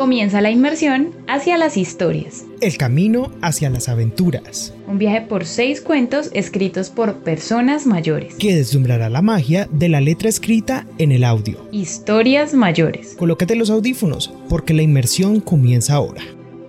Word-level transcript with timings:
Comienza 0.00 0.40
la 0.40 0.50
inmersión 0.50 1.10
hacia 1.28 1.58
las 1.58 1.76
historias. 1.76 2.46
El 2.62 2.78
camino 2.78 3.32
hacia 3.42 3.68
las 3.68 3.90
aventuras. 3.90 4.72
Un 4.86 4.96
viaje 4.96 5.20
por 5.20 5.44
seis 5.44 5.82
cuentos 5.82 6.30
escritos 6.32 6.88
por 6.88 7.16
personas 7.16 7.84
mayores. 7.84 8.34
Que 8.36 8.56
deslumbrará 8.56 9.10
la 9.10 9.20
magia 9.20 9.68
de 9.70 9.90
la 9.90 10.00
letra 10.00 10.30
escrita 10.30 10.86
en 10.96 11.12
el 11.12 11.22
audio. 11.22 11.58
Historias 11.70 12.54
mayores. 12.54 13.14
Colócate 13.18 13.56
los 13.56 13.68
audífonos, 13.68 14.32
porque 14.48 14.72
la 14.72 14.80
inmersión 14.80 15.38
comienza 15.40 15.96
ahora. 15.96 16.22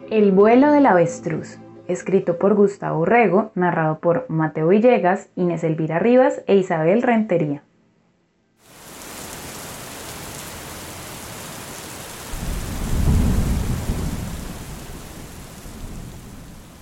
El 0.09 0.33
vuelo 0.33 0.69
del 0.73 0.85
avestruz. 0.85 1.57
Escrito 1.87 2.37
por 2.37 2.55
Gustavo 2.55 3.05
Rego, 3.05 3.53
narrado 3.55 3.99
por 3.99 4.25
Mateo 4.27 4.67
Villegas, 4.67 5.29
Inés 5.37 5.63
Elvira 5.63 5.99
Rivas 5.99 6.41
e 6.47 6.57
Isabel 6.57 7.01
Rentería. 7.01 7.63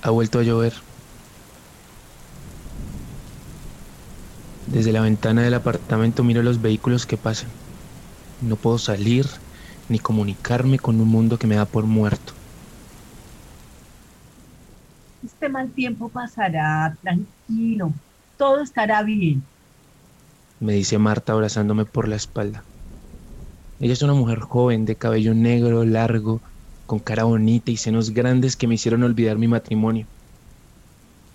Ha 0.02 0.09
vuelto 0.11 0.39
a 0.39 0.44
llover. 0.44 0.73
Desde 4.67 4.92
la 4.92 5.02
ventana 5.02 5.42
del 5.42 5.53
apartamento 5.55 6.23
miro 6.23 6.44
los 6.44 6.61
vehículos 6.61 7.05
que 7.05 7.17
pasan. 7.17 7.50
No 8.42 8.55
puedo 8.55 8.77
salir 8.77 9.25
ni 9.89 10.00
comunicarme 10.00 10.80
con 10.80 11.02
un 11.02 11.08
mundo 11.08 11.38
que 11.38 11.47
me 11.47 11.55
da 11.55 11.66
por 11.66 11.86
muerto. 11.86 12.33
Este 15.23 15.50
mal 15.50 15.72
tiempo 15.72 16.09
pasará, 16.09 16.95
tranquilo, 17.02 17.92
todo 18.38 18.61
estará 18.61 19.03
bien. 19.03 19.44
Me 20.59 20.73
dice 20.73 20.97
Marta 20.97 21.33
abrazándome 21.33 21.86
por 21.86 22.08
la 22.08 22.16
espalda. 22.16 22.64
Ella 23.80 23.94
es 23.94 24.02
una 24.02 24.14
mujer 24.14 24.39
joven, 24.39 24.86
de 24.86 24.95
cabello 24.95 25.33
negro, 25.33 25.83
largo, 25.83 26.42
con 26.89 26.97
cara 26.97 27.23
bonita 27.23 27.69
y 27.69 27.77
senos 27.77 28.09
grandes 28.09 28.55
que 28.55 28.65
me 28.65 28.73
hicieron 28.73 29.03
olvidar 29.03 29.37
mi 29.37 29.47
matrimonio. 29.47 30.07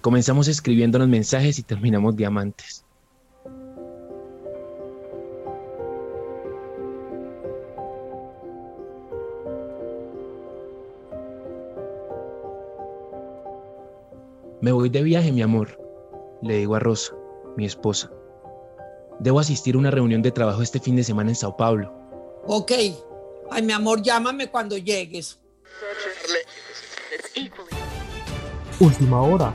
Comenzamos 0.01 0.49
escribiéndonos 0.49 1.07
mensajes 1.07 1.61
y 1.61 1.63
terminamos 1.63 2.17
diamantes. 2.17 2.85
Me 14.61 14.73
voy 14.73 14.89
de 14.89 15.05
viaje, 15.05 15.31
mi 15.31 15.43
amor, 15.43 15.79
le 16.43 16.57
digo 16.57 16.75
a 16.75 16.81
Rosa, 16.81 17.15
mi 17.57 17.65
esposa. 17.65 18.11
Debo 19.21 19.39
asistir 19.39 19.77
a 19.77 19.79
una 19.79 19.93
reunión 19.93 20.21
de 20.21 20.33
trabajo 20.33 20.63
este 20.63 20.81
fin 20.81 20.97
de 20.97 21.05
semana 21.05 21.31
en 21.31 21.37
Sao 21.37 21.57
Paulo. 21.57 21.93
Ok. 22.45 22.73
Ay, 23.53 23.63
mi 23.63 23.73
amor, 23.73 24.03
llámame 24.03 24.51
cuando 24.51 24.77
llegues. 24.77 25.44
Última 28.81 29.23
hora. 29.23 29.55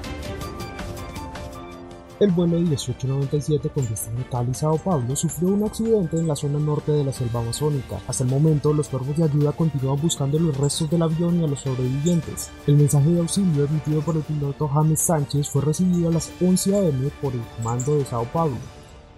El 2.21 2.31
vuelo 2.31 2.57
1897 2.57 3.69
con 3.69 3.85
destino 3.85 4.23
Cali 4.31 4.53
Sao 4.53 4.77
Paulo 4.77 5.13
sufrió 5.13 5.49
un 5.49 5.65
accidente 5.65 6.17
en 6.17 6.25
la 6.25 6.37
zona 6.37 6.57
norte 6.57 6.93
de 6.93 7.03
la 7.03 7.11
selva 7.11 7.41
amazónica. 7.41 7.99
Hasta 8.07 8.23
el 8.23 8.29
momento, 8.29 8.73
los 8.73 8.87
cuerpos 8.87 9.17
de 9.17 9.25
ayuda 9.25 9.51
continúan 9.51 10.01
buscando 10.01 10.39
los 10.39 10.57
restos 10.57 10.89
del 10.89 11.01
avión 11.01 11.37
y 11.37 11.43
a 11.43 11.47
los 11.47 11.59
sobrevivientes. 11.59 12.49
El 12.65 12.77
mensaje 12.77 13.09
de 13.09 13.19
auxilio 13.19 13.65
emitido 13.65 14.01
por 14.01 14.15
el 14.15 14.23
piloto 14.23 14.69
James 14.69 15.01
Sánchez 15.01 15.49
fue 15.49 15.63
recibido 15.63 16.07
a 16.07 16.13
las 16.13 16.31
11 16.41 16.75
a.m. 16.77 17.11
por 17.21 17.33
el 17.33 17.41
comando 17.57 17.97
de 17.97 18.05
Sao 18.05 18.23
Paulo. 18.23 18.57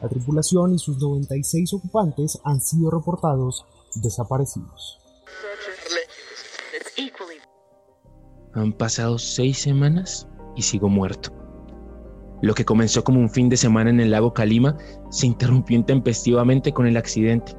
La 0.01 0.09
tripulación 0.09 0.73
y 0.73 0.79
sus 0.79 0.97
96 0.97 1.75
ocupantes 1.75 2.39
han 2.43 2.59
sido 2.59 2.89
reportados 2.89 3.65
desaparecidos. 3.93 5.00
Han 8.53 8.73
pasado 8.73 9.17
seis 9.17 9.59
semanas 9.59 10.27
y 10.55 10.61
sigo 10.61 10.89
muerto. 10.89 11.31
Lo 12.41 12.53
que 12.53 12.65
comenzó 12.65 13.03
como 13.03 13.19
un 13.19 13.29
fin 13.29 13.49
de 13.49 13.55
semana 13.55 13.91
en 13.91 13.99
el 13.99 14.11
lago 14.11 14.33
Calima 14.33 14.75
se 15.09 15.27
interrumpió 15.27 15.77
intempestivamente 15.77 16.73
con 16.73 16.87
el 16.87 16.97
accidente. 16.97 17.53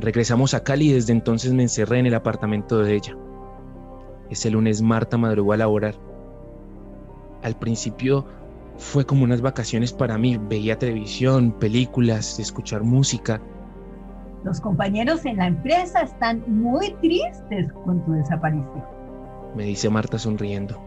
Regresamos 0.00 0.52
a 0.52 0.62
Cali 0.62 0.90
y 0.90 0.92
desde 0.92 1.12
entonces 1.12 1.52
me 1.52 1.62
encerré 1.62 2.00
en 2.00 2.06
el 2.06 2.14
apartamento 2.14 2.80
de 2.80 2.96
ella. 2.96 3.16
Ese 4.30 4.50
lunes 4.50 4.82
Marta 4.82 5.16
madrugó 5.16 5.54
a 5.54 5.56
laborar. 5.56 5.94
Al 7.42 7.56
principio 7.56 8.26
fue 8.76 9.06
como 9.06 9.24
unas 9.24 9.40
vacaciones 9.40 9.92
para 9.92 10.18
mí. 10.18 10.38
Veía 10.48 10.78
televisión, 10.78 11.52
películas, 11.52 12.38
escuchar 12.38 12.82
música. 12.82 13.40
Los 14.44 14.60
compañeros 14.60 15.24
en 15.24 15.38
la 15.38 15.46
empresa 15.46 16.02
están 16.02 16.44
muy 16.46 16.94
tristes 17.00 17.72
con 17.84 18.04
tu 18.04 18.12
desaparición. 18.12 18.97
Me 19.58 19.64
dice 19.64 19.90
Marta 19.90 20.20
sonriendo. 20.20 20.80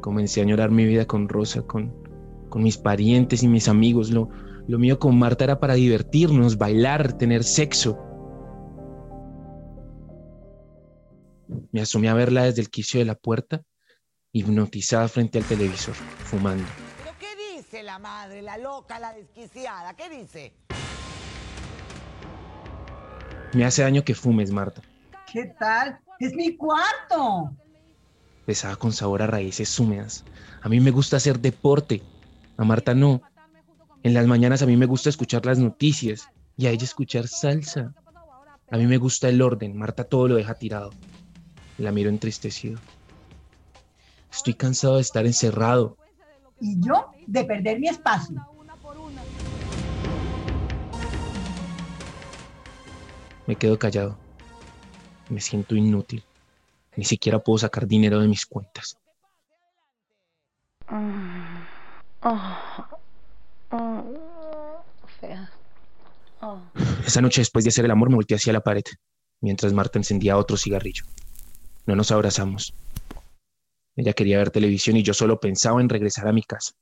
Comencé 0.00 0.38
a 0.38 0.44
añorar 0.44 0.70
mi 0.70 0.86
vida 0.86 1.06
con 1.06 1.28
Rosa, 1.28 1.62
con, 1.62 1.92
con 2.48 2.62
mis 2.62 2.78
parientes 2.78 3.42
y 3.42 3.48
mis 3.48 3.66
amigos. 3.66 4.12
Lo, 4.12 4.28
lo 4.68 4.78
mío 4.78 5.00
con 5.00 5.18
Marta 5.18 5.42
era 5.42 5.58
para 5.58 5.74
divertirnos, 5.74 6.56
bailar, 6.56 7.14
tener 7.14 7.42
sexo. 7.42 7.98
Me 11.72 11.80
asomé 11.80 12.08
a 12.10 12.14
verla 12.14 12.44
desde 12.44 12.60
el 12.60 12.70
quicio 12.70 13.00
de 13.00 13.06
la 13.06 13.16
puerta, 13.16 13.64
hipnotizada 14.30 15.08
frente 15.08 15.38
al 15.38 15.44
televisor, 15.46 15.96
fumando. 15.96 16.62
¿Pero 17.02 17.16
qué 17.18 17.56
dice 17.56 17.82
la 17.82 17.98
madre, 17.98 18.40
la 18.40 18.56
loca, 18.56 19.00
la 19.00 19.12
desquiciada? 19.12 19.96
¿Qué 19.96 20.08
dice? 20.08 20.54
Me 23.52 23.64
hace 23.64 23.82
daño 23.82 24.04
que 24.04 24.14
fumes, 24.14 24.52
Marta. 24.52 24.80
¿Qué 25.32 25.52
tal? 25.58 25.98
Es 26.18 26.34
mi 26.34 26.56
cuarto. 26.56 27.50
Pesaba 28.46 28.76
con 28.76 28.92
sabor 28.92 29.22
a 29.22 29.26
raíces 29.26 29.78
húmedas. 29.78 30.24
A 30.62 30.68
mí 30.68 30.80
me 30.80 30.90
gusta 30.90 31.16
hacer 31.16 31.40
deporte. 31.40 32.02
A 32.56 32.64
Marta 32.64 32.94
no. 32.94 33.20
En 34.02 34.14
las 34.14 34.26
mañanas 34.26 34.62
a 34.62 34.66
mí 34.66 34.76
me 34.76 34.86
gusta 34.86 35.08
escuchar 35.08 35.44
las 35.44 35.58
noticias 35.58 36.28
y 36.56 36.66
a 36.66 36.70
ella 36.70 36.84
escuchar 36.84 37.28
salsa. 37.28 37.92
A 38.70 38.76
mí 38.76 38.86
me 38.86 38.98
gusta 38.98 39.28
el 39.28 39.42
orden. 39.42 39.76
Marta 39.76 40.04
todo 40.04 40.28
lo 40.28 40.36
deja 40.36 40.54
tirado. 40.54 40.90
La 41.78 41.92
miro 41.92 42.08
entristecido. 42.08 42.78
Estoy 44.32 44.54
cansado 44.54 44.96
de 44.96 45.02
estar 45.02 45.26
encerrado. 45.26 45.96
Y 46.60 46.80
yo 46.80 47.10
de 47.26 47.44
perder 47.44 47.78
mi 47.78 47.88
espacio. 47.88 48.46
Me 53.46 53.56
quedo 53.56 53.78
callado. 53.78 54.25
Me 55.28 55.40
siento 55.40 55.74
inútil. 55.74 56.24
Ni 56.96 57.04
siquiera 57.04 57.38
puedo 57.38 57.58
sacar 57.58 57.86
dinero 57.86 58.20
de 58.20 58.28
mis 58.28 58.46
cuentas. 58.46 58.96
Esa 67.06 67.20
noche 67.20 67.40
después 67.40 67.64
de 67.64 67.68
hacer 67.68 67.84
el 67.84 67.90
amor 67.90 68.08
me 68.08 68.16
volteé 68.16 68.36
hacia 68.36 68.52
la 68.52 68.60
pared, 68.60 68.84
mientras 69.40 69.72
Marta 69.72 69.98
encendía 69.98 70.36
otro 70.36 70.56
cigarrillo. 70.56 71.04
No 71.86 71.96
nos 71.96 72.10
abrazamos. 72.12 72.74
Ella 73.96 74.12
quería 74.12 74.38
ver 74.38 74.50
televisión 74.50 74.96
y 74.96 75.02
yo 75.02 75.14
solo 75.14 75.40
pensaba 75.40 75.80
en 75.80 75.88
regresar 75.88 76.28
a 76.28 76.32
mi 76.32 76.42
casa. 76.42 76.72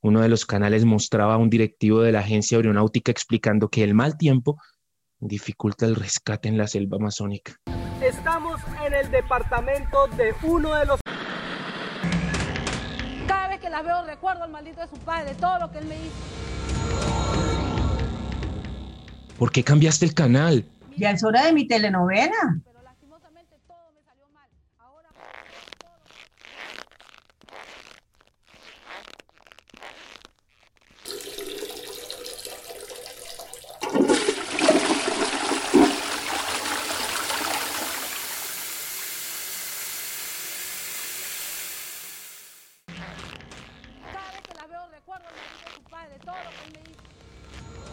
Uno 0.00 0.20
de 0.20 0.28
los 0.28 0.46
canales 0.46 0.84
mostraba 0.84 1.34
a 1.34 1.38
un 1.38 1.50
directivo 1.50 2.00
de 2.02 2.12
la 2.12 2.20
agencia 2.20 2.56
aeronáutica 2.56 3.10
explicando 3.10 3.68
que 3.68 3.82
el 3.82 3.94
mal 3.94 4.16
tiempo 4.16 4.58
dificulta 5.20 5.86
el 5.86 5.96
rescate 5.96 6.48
en 6.48 6.58
la 6.58 6.66
selva 6.66 6.96
amazónica. 6.96 7.56
Estamos 8.02 8.60
en 8.86 8.94
el 8.94 9.10
departamento 9.10 10.06
de 10.16 10.34
uno 10.42 10.74
de 10.74 10.86
los... 10.86 11.00
Cada 13.26 13.48
vez 13.48 13.60
que 13.60 13.68
la 13.70 13.82
veo 13.82 14.04
recuerdo 14.04 14.44
al 14.44 14.50
maldito 14.50 14.80
de 14.80 14.88
su 14.88 14.96
padre, 14.98 15.34
de 15.34 15.40
todo 15.40 15.58
lo 15.58 15.70
que 15.70 15.78
él 15.78 15.86
me 15.86 15.96
hizo. 15.96 16.14
¿Por 19.38 19.52
qué 19.52 19.62
cambiaste 19.62 20.04
el 20.04 20.14
canal? 20.14 20.64
Ya 20.96 21.10
es 21.10 21.22
hora 21.22 21.44
de 21.44 21.52
mi 21.52 21.66
telenovela. 21.66 22.60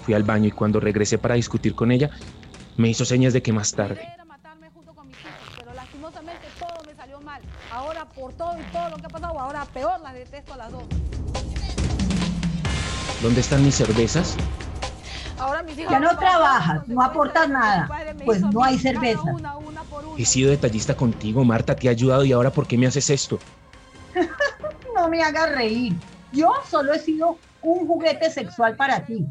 Fui 0.06 0.14
al 0.14 0.24
baño 0.24 0.48
y 0.48 0.52
cuando 0.52 0.80
regresé 0.80 1.18
para 1.18 1.34
discutir 1.36 1.74
con 1.74 1.92
ella, 1.92 2.12
me 2.78 2.90
hizo 2.90 3.06
señas 3.06 3.34
de 3.34 3.42
que 3.42 3.52
más 3.52 3.72
tarde. 3.72 4.08
Era 4.14 4.24
matarme 4.26 4.70
junto 4.70 4.94
con 4.94 5.08
mis 5.08 5.18
hijos, 5.18 5.32
pero 5.58 5.74
lastimosamente 5.74 6.48
todo 6.60 6.84
me 6.86 6.94
salió 6.94 7.20
mal. 7.22 7.42
Ahora 7.72 8.06
por 8.06 8.32
todo 8.34 8.56
y 8.60 8.64
todo 8.72 8.90
lo 8.90 8.98
que 8.98 9.06
ha 9.08 9.10
pasado, 9.10 9.40
ahora 9.40 9.66
peor 9.66 10.00
las 10.02 10.14
detesto 10.14 10.54
a 10.54 10.58
las 10.58 10.72
dos. 10.72 10.84
¿Dónde 13.24 13.42
están 13.42 13.66
mis 13.66 13.74
cervezas? 13.76 14.36
Ahora 15.40 15.64
mis 15.64 15.78
hijos 15.80 15.92
Ya 15.92 16.00
no 16.00 16.16
trabajas, 16.18 16.88
no 16.88 17.02
aportas 17.02 17.50
nada, 17.50 17.90
pues 18.24 18.42
no 18.42 18.64
hay 18.64 18.78
cerveza. 18.78 19.24
una, 19.24 19.58
una 19.58 19.82
por 19.84 20.06
una. 20.06 20.22
He 20.22 20.26
sido 20.26 20.52
detallista 20.52 20.96
contigo, 20.96 21.44
Marta, 21.44 21.76
te 21.76 21.88
he 21.88 21.90
ayudado 21.90 22.24
y 22.26 22.32
ahora 22.32 22.52
¿por 22.52 22.68
qué 22.68 22.78
me 22.78 22.86
haces 22.88 23.10
esto? 23.10 23.40
No 24.96 25.10
me 25.10 25.22
hagas 25.22 25.52
reír. 25.52 25.94
Yo 26.32 26.54
solo 26.70 26.94
he 26.94 27.00
sido 27.00 27.38
un 27.62 27.86
juguete 27.86 28.32
sexual 28.32 28.78
para 28.78 29.06
ti. 29.06 29.26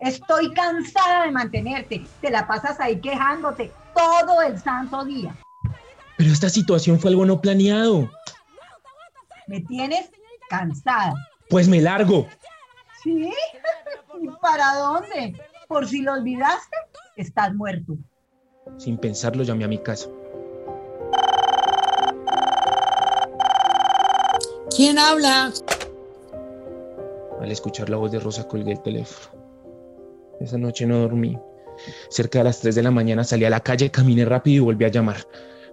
Estoy 0.00 0.52
cansada 0.52 1.24
de 1.24 1.30
mantenerte. 1.30 2.06
Te 2.20 2.30
la 2.30 2.46
pasas 2.46 2.78
ahí 2.80 3.00
quejándote 3.00 3.72
todo 3.94 4.42
el 4.42 4.60
santo 4.60 5.04
día. 5.04 5.36
Pero 6.16 6.30
esta 6.30 6.48
situación 6.48 6.98
fue 6.98 7.10
algo 7.10 7.24
no 7.24 7.40
planeado. 7.40 8.10
Me 9.46 9.60
tienes 9.60 10.10
cansada. 10.48 11.14
Pues 11.48 11.68
me 11.68 11.80
largo. 11.80 12.26
¿Sí? 13.02 13.32
¿Y 14.20 14.28
para 14.40 14.74
dónde? 14.74 15.34
Por 15.68 15.86
si 15.86 16.02
lo 16.02 16.12
olvidaste, 16.12 16.76
estás 17.16 17.54
muerto. 17.54 17.96
Sin 18.78 18.98
pensarlo 18.98 19.42
llamé 19.42 19.64
a 19.64 19.68
mi 19.68 19.78
casa. 19.78 20.08
¿Quién 24.74 24.98
habla? 24.98 25.52
Al 27.40 27.50
escuchar 27.50 27.88
la 27.88 27.96
voz 27.96 28.10
de 28.12 28.18
Rosa 28.18 28.46
colgué 28.46 28.72
el 28.72 28.82
teléfono. 28.82 29.35
Esa 30.40 30.58
noche 30.58 30.86
no 30.86 30.98
dormí. 30.98 31.38
Cerca 32.08 32.38
de 32.38 32.44
las 32.44 32.60
3 32.60 32.74
de 32.74 32.82
la 32.82 32.90
mañana 32.90 33.24
salí 33.24 33.44
a 33.44 33.50
la 33.50 33.60
calle, 33.60 33.90
caminé 33.90 34.24
rápido 34.24 34.56
y 34.56 34.60
volví 34.60 34.84
a 34.84 34.88
llamar, 34.88 35.16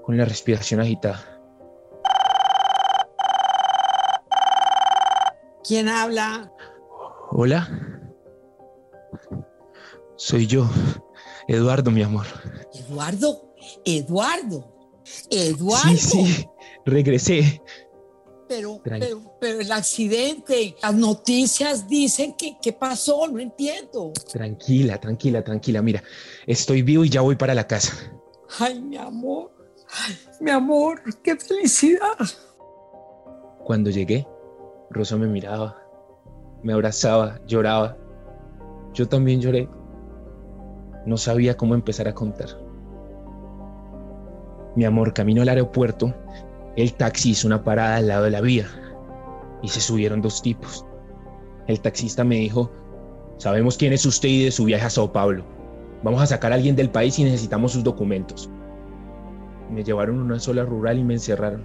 con 0.04 0.18
la 0.18 0.26
respiración 0.26 0.80
agitada. 0.80 1.42
¿Quién 5.66 5.88
habla? 5.88 6.52
Hola. 7.32 7.70
Soy 10.18 10.46
yo, 10.46 10.70
Eduardo, 11.48 11.90
mi 11.90 12.04
amor. 12.04 12.26
Eduardo, 12.74 13.54
Eduardo, 13.86 14.74
Eduardo. 15.30 15.98
Sí, 15.98 15.98
sí, 15.98 16.50
regresé. 16.86 17.62
Pero, 18.48 18.82
pero, 18.84 19.38
pero 19.40 19.62
el 19.62 19.72
accidente, 19.72 20.76
las 20.82 20.94
noticias 20.94 21.88
dicen 21.88 22.34
que, 22.34 22.58
¿qué 22.62 22.74
pasó? 22.74 23.28
No 23.28 23.40
entiendo. 23.40 24.12
Tranquila, 24.32 25.00
tranquila, 25.00 25.44
tranquila. 25.44 25.82
Mira, 25.82 26.04
estoy 26.46 26.82
vivo 26.82 27.06
y 27.06 27.10
ya 27.10 27.22
voy 27.22 27.36
para 27.36 27.54
la 27.54 27.66
casa. 27.66 27.94
Ay, 28.60 28.82
mi 28.82 28.98
amor, 28.98 29.52
ay, 29.90 30.16
mi 30.42 30.52
amor, 30.52 31.02
qué 31.24 31.36
felicidad. 31.36 32.18
Cuando 33.64 33.90
llegué, 33.90 34.28
Rosa 34.90 35.18
me 35.18 35.28
miraba, 35.28 35.82
me 36.62 36.74
abrazaba, 36.74 37.40
lloraba. 37.48 37.98
Yo 38.94 39.08
también 39.08 39.42
lloré. 39.42 39.70
No 41.06 41.18
sabía 41.18 41.58
cómo 41.58 41.74
empezar 41.74 42.08
a 42.08 42.14
contar. 42.14 42.50
Mi 44.76 44.86
amor, 44.86 45.14
camino 45.14 45.42
al 45.42 45.50
aeropuerto, 45.50 46.14
el 46.76 46.94
taxi 46.94 47.32
hizo 47.32 47.48
una 47.48 47.64
parada 47.64 47.98
al 47.98 48.08
lado 48.08 48.24
de 48.24 48.32
la 48.32 48.42
vía 48.42 48.68
y 49.62 49.68
se 49.68 49.80
subieron 49.80 50.22
dos 50.22 50.42
tipos. 50.42 50.86
El 51.68 51.80
taxista 51.80 52.24
me 52.24 52.36
dijo, 52.36 52.72
sabemos 53.38 53.78
quién 53.78 53.94
es 53.94 54.06
usted 54.06 54.30
y 54.30 54.46
de 54.46 54.52
su 54.52 54.66
viaje 54.66 54.86
a 54.86 54.90
Sao 54.90 55.12
Paulo. 55.12 55.46
Vamos 56.04 56.22
a 56.22 56.28
sacar 56.28 56.52
a 56.52 56.56
alguien 56.56 56.76
del 56.76 56.90
país 56.90 57.18
y 57.20 57.24
necesitamos 57.24 57.74
sus 57.74 57.84
documentos. 57.84 58.50
Me 59.70 59.84
llevaron 59.84 60.20
a 60.20 60.24
una 60.24 60.40
sola 60.40 60.64
rural 60.64 61.00
y 61.00 61.04
me 61.04 61.14
encerraron. 61.14 61.64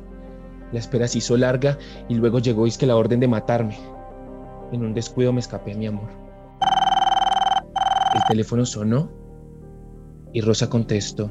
La 0.73 0.79
espera 0.79 1.09
se 1.09 1.19
hizo 1.19 1.37
larga 1.37 1.79
y 2.09 2.15
luego 2.15 2.39
llegó 2.39 2.67
es 2.67 2.77
que 2.77 2.87
la 2.87 2.97
orden 2.97 3.21
de 3.21 3.29
matarme. 3.29 3.79
En 4.71 4.85
un 4.85 4.93
descuido 4.93 5.33
me 5.33 5.41
escapé, 5.41 5.75
mi 5.75 5.87
amor. 5.87 6.11
El 8.15 8.21
teléfono 8.29 8.67
sonó 8.67 9.11
y 10.33 10.43
Rosa 10.43 10.69
contestó. 10.69 11.31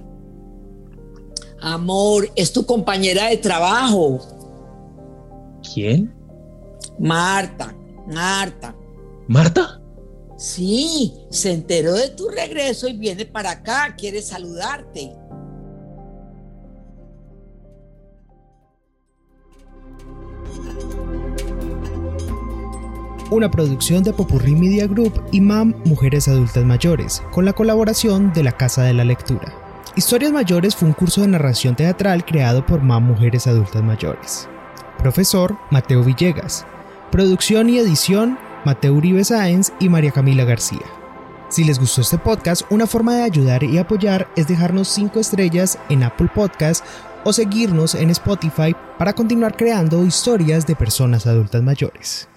Amor, 1.61 2.29
es 2.35 2.53
tu 2.53 2.65
compañera 2.65 3.29
de 3.29 3.37
trabajo, 3.37 4.19
¿Quién? 5.73 6.13
Marta, 6.99 7.75
Marta. 8.07 8.75
¿Marta? 9.27 9.81
Sí, 10.37 11.13
se 11.29 11.51
enteró 11.51 11.93
de 11.93 12.09
tu 12.09 12.29
regreso 12.29 12.87
y 12.87 12.97
viene 12.97 13.25
para 13.25 13.51
acá, 13.51 13.95
quiere 13.97 14.21
saludarte. 14.21 15.13
Una 23.29 23.51
producción 23.51 24.03
de 24.03 24.13
Popurrí 24.13 24.55
Media 24.55 24.87
Group 24.87 25.21
y 25.33 25.41
MAM 25.41 25.75
Mujeres 25.83 26.29
Adultas 26.29 26.63
Mayores, 26.63 27.21
con 27.33 27.43
la 27.43 27.51
colaboración 27.51 28.31
de 28.31 28.43
la 28.43 28.53
Casa 28.53 28.83
de 28.83 28.93
la 28.93 29.03
Lectura. 29.03 29.66
Historias 29.97 30.31
Mayores 30.31 30.75
fue 30.75 30.87
un 30.87 30.93
curso 30.93 31.21
de 31.21 31.27
narración 31.27 31.75
teatral 31.75 32.23
creado 32.23 32.63
por 32.63 32.83
MAM 32.83 33.03
Mujeres 33.03 33.47
Adultas 33.47 33.81
Mayores. 33.81 34.47
Profesor 34.99 35.57
Mateo 35.71 36.03
Villegas. 36.03 36.67
Producción 37.09 37.67
y 37.67 37.79
edición 37.79 38.37
Mateo 38.63 38.93
Uribe 38.93 39.23
Sáenz 39.23 39.71
y 39.79 39.89
María 39.89 40.11
Camila 40.11 40.43
García. 40.43 40.85
Si 41.49 41.63
les 41.63 41.79
gustó 41.79 42.01
este 42.01 42.19
podcast, 42.19 42.61
una 42.69 42.85
forma 42.85 43.15
de 43.15 43.23
ayudar 43.23 43.63
y 43.63 43.79
apoyar 43.79 44.27
es 44.35 44.47
dejarnos 44.47 44.87
5 44.89 45.19
estrellas 45.19 45.79
en 45.89 46.03
Apple 46.03 46.29
Podcast 46.31 46.85
o 47.23 47.33
seguirnos 47.33 47.95
en 47.95 48.11
Spotify 48.11 48.75
para 48.99 49.13
continuar 49.13 49.57
creando 49.57 50.05
historias 50.05 50.67
de 50.67 50.75
personas 50.75 51.25
adultas 51.25 51.63
mayores. 51.63 52.29